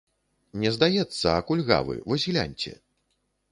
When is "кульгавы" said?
1.51-1.99